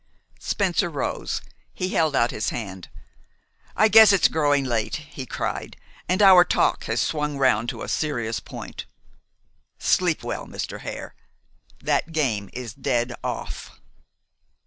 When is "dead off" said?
12.73-13.79